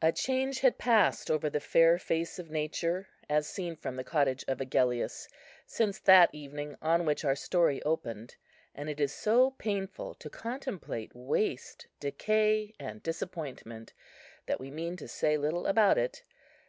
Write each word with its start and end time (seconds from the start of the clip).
A 0.00 0.12
change 0.12 0.60
had 0.60 0.78
passed 0.78 1.28
over 1.28 1.50
the 1.50 1.58
fair 1.58 1.98
face 1.98 2.38
of 2.38 2.48
Nature, 2.48 3.08
as 3.28 3.48
seen 3.48 3.74
from 3.74 3.96
the 3.96 4.04
cottage 4.04 4.44
of 4.46 4.60
Agellius, 4.60 5.28
since 5.66 5.98
that 5.98 6.32
evening 6.32 6.76
on 6.80 7.04
which 7.04 7.24
our 7.24 7.34
story 7.34 7.82
opened; 7.82 8.36
and 8.72 8.88
it 8.88 9.00
is 9.00 9.12
so 9.12 9.50
painful 9.50 10.14
to 10.14 10.30
contemplate 10.30 11.10
waste, 11.16 11.88
decay, 11.98 12.76
and 12.78 13.02
disappointment, 13.02 13.94
that 14.46 14.60
we 14.60 14.70
mean 14.70 14.96
to 14.98 15.08
say 15.08 15.36
little 15.36 15.66
about 15.66 15.98
it. 15.98 16.22